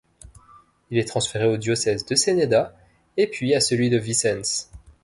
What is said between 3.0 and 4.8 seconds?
et puis à celui de Vicence.